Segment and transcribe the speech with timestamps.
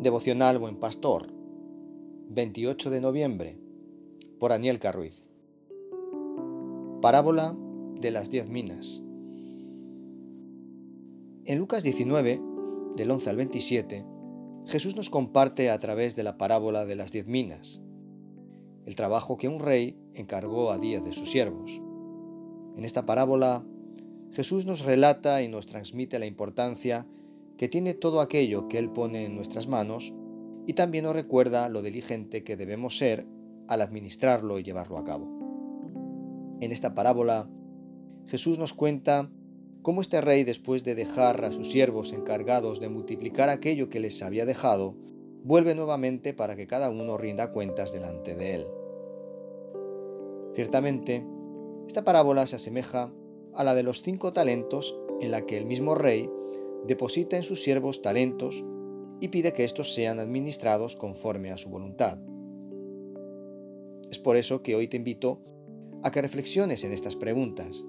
[0.00, 1.26] Devocional Buen Pastor,
[2.30, 3.58] 28 de noviembre,
[4.38, 5.28] por Aniel Carruiz.
[7.02, 7.54] Parábola
[8.00, 9.02] de las diez minas.
[11.44, 12.40] En Lucas 19,
[12.96, 14.06] del 11 al 27,
[14.64, 17.82] Jesús nos comparte a través de la parábola de las diez minas,
[18.86, 21.78] el trabajo que un rey encargó a diez de sus siervos.
[22.74, 23.66] En esta parábola,
[24.32, 27.06] Jesús nos relata y nos transmite la importancia
[27.60, 30.14] que tiene todo aquello que Él pone en nuestras manos
[30.66, 33.26] y también nos recuerda lo diligente que debemos ser
[33.68, 35.28] al administrarlo y llevarlo a cabo.
[36.62, 37.50] En esta parábola,
[38.28, 39.30] Jesús nos cuenta
[39.82, 44.22] cómo este rey, después de dejar a sus siervos encargados de multiplicar aquello que les
[44.22, 44.96] había dejado,
[45.44, 48.66] vuelve nuevamente para que cada uno rinda cuentas delante de él.
[50.54, 51.26] Ciertamente,
[51.86, 53.12] esta parábola se asemeja
[53.52, 56.30] a la de los cinco talentos en la que el mismo rey
[56.86, 58.64] deposita en sus siervos talentos
[59.20, 62.18] y pide que estos sean administrados conforme a su voluntad.
[64.10, 65.42] Es por eso que hoy te invito
[66.02, 67.84] a que reflexiones en estas preguntas.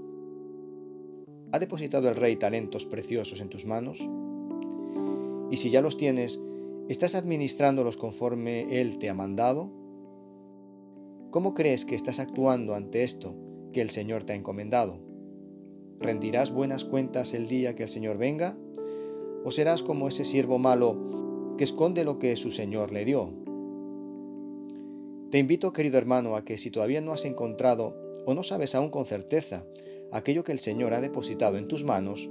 [1.52, 4.08] ¿Ha depositado el rey talentos preciosos en tus manos?
[5.50, 6.42] Y si ya los tienes,
[6.88, 9.70] ¿estás administrándolos conforme él te ha mandado?
[11.30, 13.36] ¿Cómo crees que estás actuando ante esto
[13.73, 15.00] que el Señor te ha encomendado?
[16.00, 18.58] ¿Rendirás buenas cuentas el día que el Señor venga?
[19.44, 23.34] ¿O serás como ese siervo malo que esconde lo que su Señor le dio?
[25.31, 28.89] Te invito, querido hermano, a que si todavía no has encontrado o no sabes aún
[28.89, 29.66] con certeza
[30.11, 32.30] aquello que el Señor ha depositado en tus manos,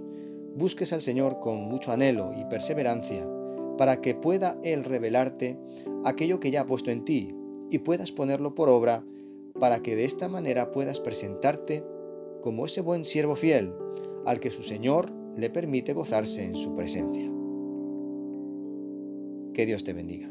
[0.54, 3.26] busques al Señor con mucho anhelo y perseverancia
[3.78, 5.58] para que pueda Él revelarte
[6.04, 7.34] aquello que ya ha puesto en ti
[7.70, 9.02] y puedas ponerlo por obra
[9.58, 11.84] para que de esta manera puedas presentarte
[12.42, 13.72] como ese buen siervo fiel
[14.26, 17.30] al que su Señor le permite gozarse en su presencia.
[19.52, 20.30] Que Dios te bendiga.